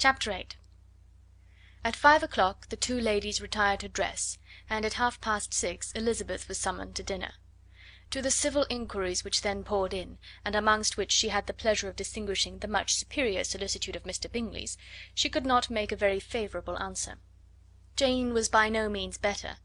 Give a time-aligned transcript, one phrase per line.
[0.00, 0.46] Chapter VIII
[1.82, 4.38] At five o'clock the two ladies retired to dress,
[4.70, 7.32] and at half past six Elizabeth was summoned to dinner.
[8.10, 11.88] To the civil inquiries which then poured in, and amongst which she had the pleasure
[11.88, 14.30] of distinguishing the much superior solicitude of Mr.
[14.30, 14.78] Bingley's,
[15.16, 17.18] she could not make a very favourable answer.
[17.96, 19.56] Jane was by no means better.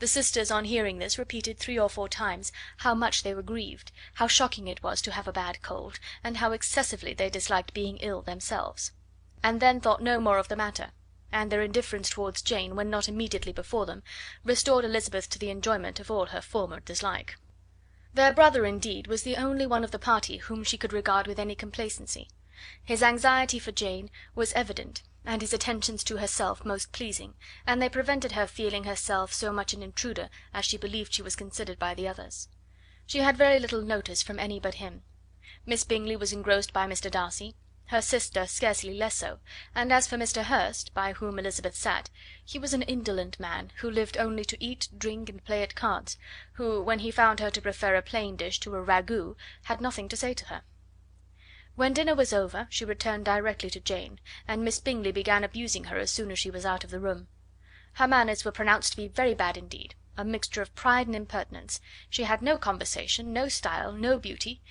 [0.00, 3.92] The sisters on hearing this repeated three or four times how much they were grieved,
[4.14, 7.98] how shocking it was to have a bad cold, and how excessively they disliked being
[7.98, 8.90] ill themselves
[9.42, 10.90] and then thought no more of the matter;
[11.32, 14.02] and their indifference towards Jane, when not immediately before them,
[14.44, 17.36] restored Elizabeth to the enjoyment of all her former dislike.
[18.12, 21.38] Their brother, indeed, was the only one of the party whom she could regard with
[21.38, 22.28] any complacency.
[22.84, 27.32] His anxiety for Jane was evident, and his attentions to herself most pleasing,
[27.66, 31.34] and they prevented her feeling herself so much an intruder as she believed she was
[31.36, 32.48] considered by the others.
[33.06, 35.02] She had very little notice from any but him.
[35.64, 37.10] Miss Bingley was engrossed by Mr.
[37.10, 37.54] Darcy
[37.90, 39.40] her sister scarcely less so,
[39.74, 40.44] and as for Mr.
[40.44, 42.08] Hurst, by whom Elizabeth sat,
[42.44, 46.16] he was an indolent man, who lived only to eat, drink, and play at cards,
[46.52, 50.08] who, when he found her to prefer a plain dish to a ragout, had nothing
[50.08, 50.62] to say to her.
[51.74, 55.98] When dinner was over she returned directly to Jane, and Miss Bingley began abusing her
[55.98, 57.26] as soon as she was out of the room.
[57.94, 61.80] Her manners were pronounced to be very bad indeed, a mixture of pride and impertinence;
[62.08, 64.62] she had no conversation, no style, no beauty.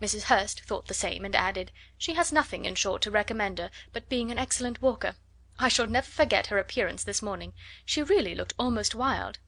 [0.00, 0.22] Mrs.
[0.28, 4.08] Hurst thought the same, and added, "She has nothing, in short, to recommend her but
[4.08, 5.16] being an excellent walker.
[5.58, 7.52] I shall never forget her appearance this morning.
[7.84, 9.40] She really looked almost wild."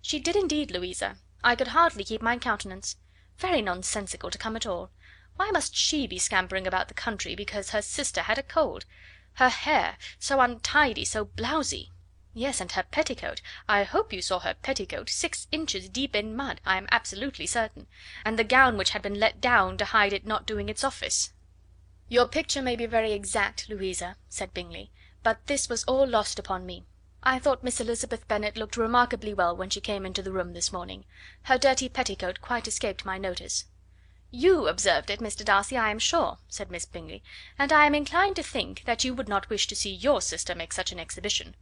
[0.00, 1.18] "She did indeed, Louisa.
[1.44, 2.96] I could hardly keep my countenance.
[3.36, 4.92] Very nonsensical to come at all.
[5.36, 8.86] Why must she be scampering about the country because her sister had a cold?
[9.34, 11.90] Her hair so untidy, so blowsy!
[12.34, 16.62] "Yes, and her petticoat I hope you saw her petticoat six inches deep in mud,
[16.64, 17.88] I am absolutely certain;
[18.24, 21.30] and the gown which had been let down to hide it not doing its office."
[22.08, 24.90] "Your picture may be very exact, Louisa," said Bingley,
[25.22, 26.86] "but this was all lost upon me.
[27.22, 30.72] I thought Miss Elizabeth Bennet looked remarkably well when she came into the room this
[30.72, 31.04] morning.
[31.42, 33.66] Her dirty petticoat quite escaped my notice."
[34.30, 35.44] "You observed it, Mr.
[35.44, 37.22] Darcy, I am sure," said Miss Bingley,
[37.58, 40.54] "and I am inclined to think that you would not wish to see your sister
[40.54, 41.56] make such an exhibition.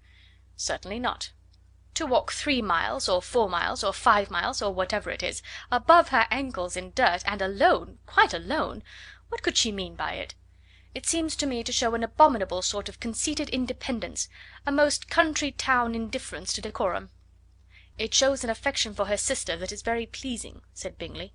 [0.62, 1.30] Certainly not.
[1.94, 5.40] To walk three miles, or four miles, or five miles, or whatever it is,
[5.72, 8.82] above her ankles in dirt, and alone quite alone!
[9.30, 10.34] What could she mean by it?
[10.94, 14.28] It seems to me to show an abominable sort of conceited independence,
[14.66, 17.08] a most country town indifference to decorum."
[17.96, 21.32] "It shows an affection for her sister that is very pleasing," said Bingley.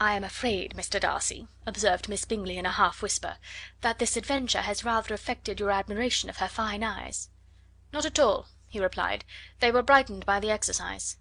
[0.00, 0.98] "I am afraid, Mr.
[0.98, 3.38] Darcy," observed Miss Bingley in a half whisper,
[3.82, 7.28] "that this adventure has rather affected your admiration of her fine eyes."
[7.94, 9.24] "Not at all," he replied;
[9.60, 11.16] "they were brightened by the exercise."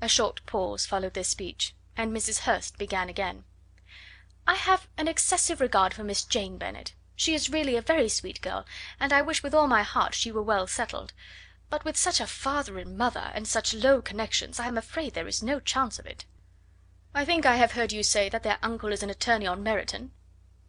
[0.00, 2.38] A short pause followed this speech, and Mrs.
[2.40, 3.44] Hurst began again:
[4.44, 6.94] "I have an excessive regard for Miss Jane Bennet.
[7.14, 8.66] She is really a very sweet girl,
[8.98, 11.12] and I wish with all my heart she were well settled;
[11.70, 15.28] but with such a father and mother, and such low connections, I am afraid there
[15.28, 16.24] is no chance of it."
[17.14, 20.10] "I think I have heard you say that their uncle is an attorney on Meryton?"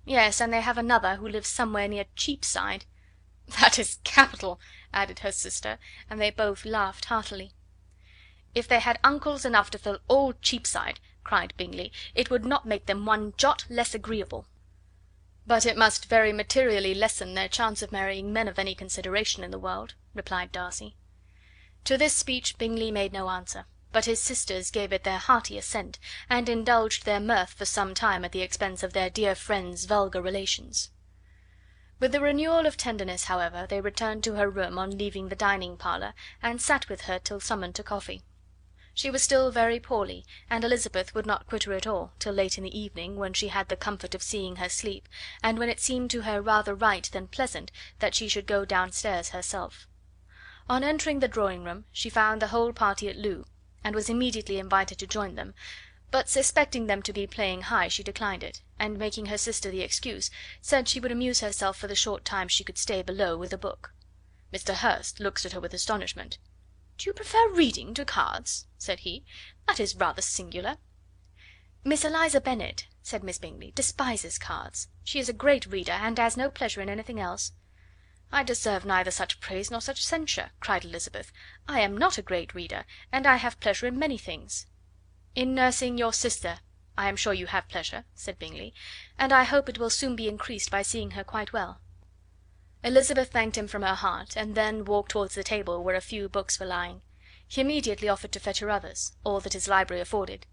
[0.06, 2.86] "Yes, and they have another who lives somewhere near Cheapside.
[3.62, 4.60] "That is capital!"
[4.94, 7.52] added her sister, and they both laughed heartily.
[8.54, 12.86] "If they had uncles enough to fill all Cheapside," cried Bingley, "it would not make
[12.86, 14.46] them one jot less agreeable."
[15.48, 19.50] "But it must very materially lessen their chance of marrying men of any consideration in
[19.50, 20.96] the world," replied Darcy.
[21.86, 25.98] To this speech Bingley made no answer, but his sisters gave it their hearty assent,
[26.30, 30.22] and indulged their mirth for some time at the expense of their dear friend's vulgar
[30.22, 30.92] relations.
[32.02, 35.76] With the renewal of tenderness, however, they returned to her room on leaving the dining
[35.76, 38.22] parlour, and sat with her till summoned to coffee.
[38.94, 42.58] She was still very poorly, and Elizabeth would not quit her at all till late
[42.58, 45.10] in the evening, when she had the comfort of seeing her sleep,
[45.44, 49.30] and when it seemed to her rather right than pleasant that she should go downstairs
[49.32, 49.86] herself.
[50.70, 53.44] On entering the drawing room she found the whole party at Loo,
[53.84, 55.54] and was immediately invited to join them
[56.12, 59.82] but suspecting them to be playing high she declined it, and making her sister the
[59.82, 63.54] excuse, said she would amuse herself for the short time she could stay below with
[63.54, 63.94] a book.
[64.52, 64.74] Mr.
[64.74, 66.40] Hurst looked at her with astonishment.
[66.98, 69.24] "Do you prefer reading to cards?" said he.
[69.68, 70.78] "That is rather singular."
[71.84, 74.88] "Miss Eliza Bennet," said Miss Bingley, "despises cards.
[75.04, 77.52] She is a great reader, and has no pleasure in anything else."
[78.32, 81.32] "I deserve neither such praise nor such censure," cried Elizabeth.
[81.68, 84.66] "I am not a great reader, and I have pleasure in many things.
[85.36, 86.58] "In nursing your sister
[86.98, 88.74] I am sure you have pleasure," said Bingley,
[89.16, 91.80] "and I hope it will soon be increased by seeing her quite well."
[92.84, 96.30] Elizabeth thanked him from her heart, and then walked towards the table where a few
[96.30, 97.04] books were lying.
[97.48, 100.48] He immediately offered to fetch her others all that his library afforded.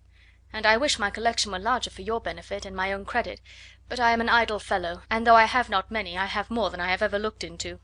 [0.53, 3.41] "And I wish my collection were larger for your benefit and my own credit;
[3.89, 6.69] but I am an idle fellow, and though I have not many, I have more
[6.69, 7.81] than I have ever looked into."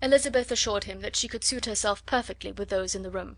[0.00, 3.36] Elizabeth assured him that she could suit herself perfectly with those in the room.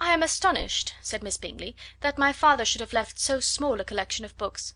[0.00, 3.84] "I am astonished," said Miss Bingley, "that my father should have left so small a
[3.84, 4.74] collection of books.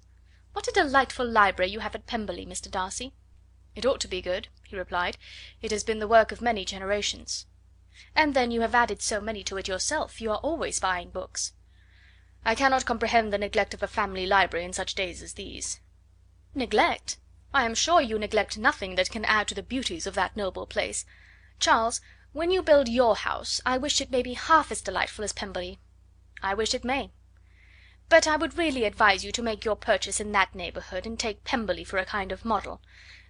[0.53, 2.71] What a delightful library you have at Pemberley, Mr.
[2.71, 3.15] Darcy!"
[3.75, 5.19] "It ought to be good," he replied;
[5.61, 7.47] "it has been the work of many generations."
[8.15, 11.53] "And then you have added so many to it yourself; you are always buying books."
[12.45, 15.81] "I cannot comprehend the neglect of a family library in such days as these."
[16.55, 17.17] "Neglect?
[17.53, 20.65] I am sure you neglect nothing that can add to the beauties of that noble
[20.65, 21.05] place.
[21.59, 22.01] Charles!
[22.35, 25.79] When you build your house, I wish it may be half as delightful as Pemberley."
[26.43, 27.11] "I wish it may."
[28.11, 31.43] "But I would really advise you to make your purchase in that neighbourhood, and take
[31.45, 32.83] Pemberley for a kind of model.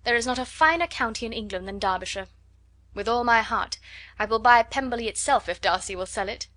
[0.03, 2.27] There is not a finer county in England than Derbyshire."
[2.93, 3.79] "With all my heart.
[4.19, 6.49] I will buy Pemberley itself if Darcy will sell it."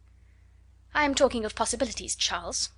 [0.95, 2.71] "I am talking of possibilities, Charles.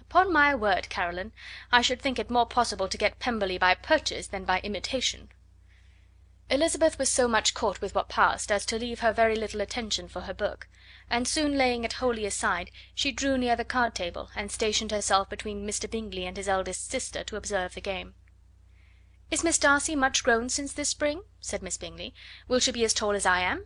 [0.00, 1.32] Upon my word, Caroline,
[1.70, 5.28] I should think it more possible to get Pemberley by purchase than by imitation.
[6.52, 10.08] Elizabeth was so much caught with what passed as to leave her very little attention
[10.08, 10.66] for her book,
[11.08, 15.30] and soon laying it wholly aside, she drew near the card table, and stationed herself
[15.30, 15.88] between Mr.
[15.88, 18.16] Bingley and his eldest sister to observe the game.
[19.30, 22.12] "Is Miss Darcy much grown since this spring?" said Miss Bingley.
[22.48, 23.64] "Will she be as tall as I am?"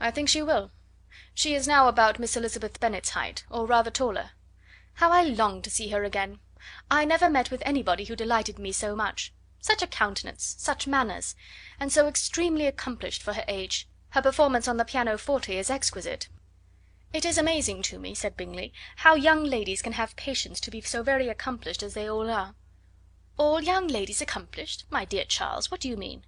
[0.00, 0.70] "I think she will.
[1.34, 4.30] She is now about Miss Elizabeth Bennet's height, or rather taller.
[4.94, 6.38] How I long to see her again!
[6.90, 9.33] I never met with anybody who delighted me so much.
[9.66, 10.56] Such a countenance!
[10.58, 11.34] such manners!
[11.80, 13.88] and so extremely accomplished for her age.
[14.10, 16.28] Her performance on the pianoforte is exquisite."
[17.14, 20.82] "It is amazing to me," said Bingley, "how young ladies can have patience to be
[20.82, 22.54] so very accomplished as they all are."
[23.38, 24.84] "All young ladies accomplished?
[24.90, 26.26] My dear Charles, what do you mean?"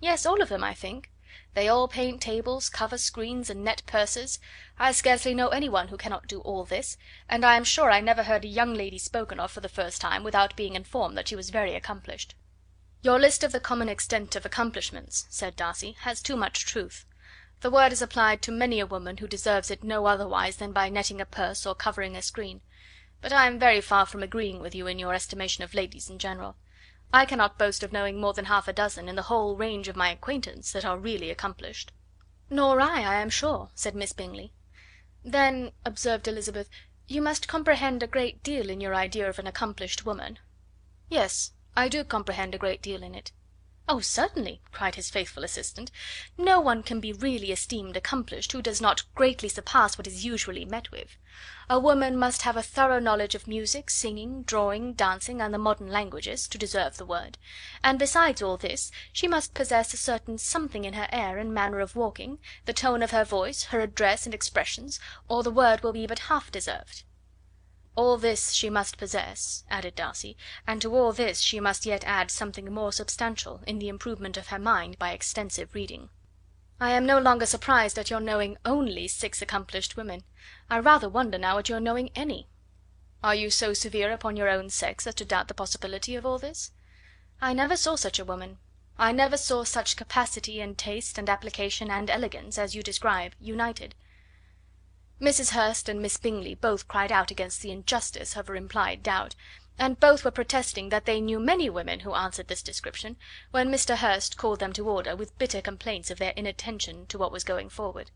[0.00, 1.10] "Yes, all of them, I think.
[1.52, 4.38] They all paint tables, cover screens, and net purses.
[4.78, 6.96] I scarcely know any one who cannot do all this,
[7.28, 10.00] and I am sure I never heard a young lady spoken of for the first
[10.00, 12.34] time without being informed that she was very accomplished.
[13.00, 17.06] "Your list of the common extent of accomplishments," said Darcy, "has too much truth.
[17.60, 20.88] The word is applied to many a woman who deserves it no otherwise than by
[20.88, 22.60] netting a purse or covering a screen.
[23.20, 26.18] But I am very far from agreeing with you in your estimation of ladies in
[26.18, 26.56] general.
[27.12, 29.94] I cannot boast of knowing more than half a dozen in the whole range of
[29.94, 31.92] my acquaintance that are really accomplished."
[32.50, 34.52] "Nor I, I am sure," said Miss Bingley.
[35.22, 36.68] "Then," observed Elizabeth,
[37.06, 40.40] "you must comprehend a great deal in your idea of an accomplished woman."
[41.08, 41.52] "Yes.
[41.80, 43.30] I do comprehend a great deal in it."
[43.88, 45.92] "Oh, certainly," cried his faithful assistant.
[46.36, 50.64] "No one can be really esteemed accomplished who does not greatly surpass what is usually
[50.64, 51.16] met with.
[51.70, 55.86] A woman must have a thorough knowledge of music, singing, drawing, dancing, and the modern
[55.86, 57.38] languages, to deserve the word;
[57.84, 61.78] and besides all this, she must possess a certain something in her air and manner
[61.78, 64.98] of walking, the tone of her voice, her address and expressions,
[65.28, 67.04] or the word will be but half deserved.
[67.98, 70.36] All this she must possess," added Darcy,
[70.68, 74.46] "and to all this she must yet add something more substantial, in the improvement of
[74.50, 76.08] her mind by extensive reading.
[76.78, 80.22] I am no longer surprised at your knowing ONLY six accomplished women.
[80.70, 82.46] I rather wonder now at your knowing any."
[83.20, 86.38] "Are you so severe upon your own sex as to doubt the possibility of all
[86.38, 86.70] this?"
[87.40, 88.58] "I never saw such a woman.
[88.96, 93.96] I never saw such capacity and taste and application and elegance as you describe united.
[95.20, 95.50] Mrs.
[95.50, 99.34] Hurst and Miss Bingley both cried out against the injustice of her implied doubt,
[99.76, 103.16] and both were protesting that they knew many women who answered this description,
[103.50, 103.96] when Mr.
[103.96, 107.68] Hurst called them to order with bitter complaints of their inattention to what was going
[107.68, 108.12] forward.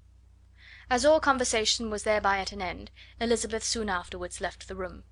[0.88, 5.02] As all conversation was thereby at an end, Elizabeth soon afterwards left the room.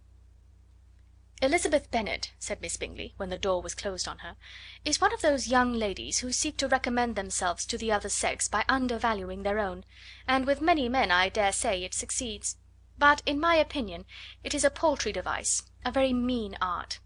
[1.43, 4.37] "Elizabeth Bennet," said Miss Bingley, when the door was closed on her,
[4.85, 8.47] "is one of those young ladies who seek to recommend themselves to the other sex
[8.47, 9.87] by undervaluing their own,
[10.29, 12.59] and with many men I dare say it succeeds.
[12.99, 14.05] But, in my opinion,
[14.45, 16.99] it is a paltry device, a very mean art."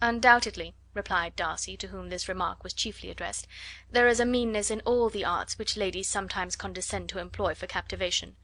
[0.00, 3.46] "Undoubtedly," replied Darcy, to whom this remark was chiefly addressed,
[3.90, 7.66] "there is a meanness in all the arts which ladies sometimes condescend to employ for
[7.66, 8.38] captivation.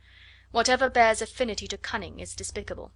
[0.50, 2.92] Whatever bears affinity to cunning is despicable.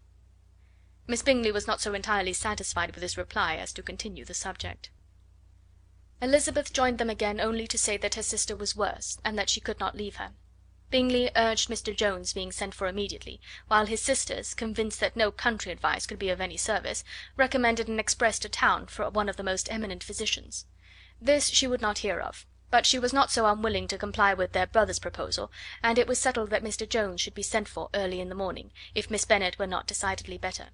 [1.11, 4.91] Miss Bingley was not so entirely satisfied with this reply as to continue the subject.
[6.21, 9.59] Elizabeth joined them again only to say that her sister was worse, and that she
[9.59, 10.33] could not leave her.
[10.91, 11.97] Bingley urged Mr.
[11.97, 16.29] Jones being sent for immediately, while his sisters, convinced that no country advice could be
[16.29, 17.05] of any service,
[17.39, 20.67] recommended an express to town for one of the most eminent physicians.
[21.19, 24.53] This she would not hear of, but she was not so unwilling to comply with
[24.53, 25.51] their brother's proposal,
[25.83, 26.87] and it was settled that Mr.
[26.87, 30.37] Jones should be sent for early in the morning, if Miss Bennet were not decidedly
[30.37, 30.67] better.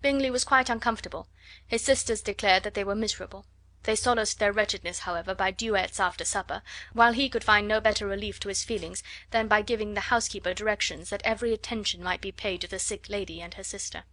[0.00, 1.26] Bingley was quite uncomfortable;
[1.66, 3.46] his sisters declared that they were miserable.
[3.82, 6.62] They solaced their wretchedness, however, by duets after supper,
[6.92, 9.02] while he could find no better relief to his feelings
[9.32, 13.08] than by giving the housekeeper directions that every attention might be paid to the sick
[13.08, 14.04] lady and her sister.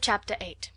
[0.00, 0.70] Chapter eight.